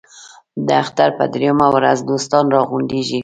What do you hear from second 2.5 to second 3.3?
را غونډېږي.